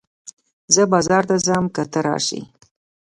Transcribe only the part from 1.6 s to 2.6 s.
که ته راسې